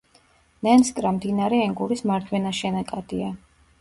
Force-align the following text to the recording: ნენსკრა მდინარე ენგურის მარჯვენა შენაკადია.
ნენსკრა 0.67 1.11
მდინარე 1.17 1.59
ენგურის 1.67 2.01
მარჯვენა 2.13 2.55
შენაკადია. 2.61 3.29